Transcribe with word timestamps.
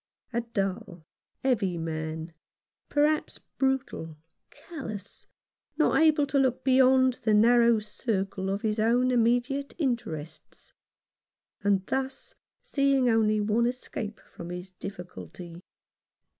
A 0.33 0.41
dull, 0.41 1.05
heavy 1.43 1.77
man, 1.77 2.33
perhaps, 2.89 3.37
brutal, 3.59 4.17
callous, 4.49 5.27
not 5.77 5.99
able 6.01 6.25
to 6.25 6.39
look 6.39 6.63
beyond 6.63 7.19
the 7.21 7.35
narrow 7.35 7.77
circle 7.77 8.49
of 8.49 8.63
his 8.63 8.79
own 8.79 9.11
immediate 9.11 9.75
interests; 9.77 10.73
and 11.63 11.85
thus 11.85 12.33
seeing 12.63 13.09
only 13.11 13.39
one 13.39 13.67
escape 13.67 14.19
from 14.33 14.49
his 14.49 14.71
difficulty. 14.71 15.61